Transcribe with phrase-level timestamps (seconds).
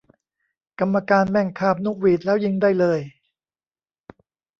[0.79, 2.99] กรรมการแม่งคาบนกหวีดแล้วยิงได้เลย